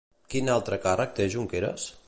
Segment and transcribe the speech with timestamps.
[0.35, 1.91] Quin altre càrrec té Junqueras?